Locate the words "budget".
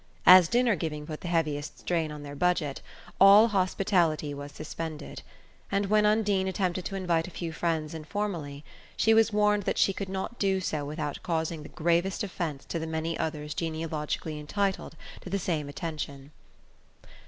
2.35-2.81